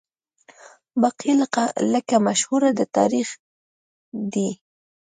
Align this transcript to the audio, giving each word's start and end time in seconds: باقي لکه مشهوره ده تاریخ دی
باقي 1.01 1.31
لکه 1.93 2.15
مشهوره 2.27 2.71
ده 2.77 2.85
تاریخ 2.97 3.29
دی 4.33 4.49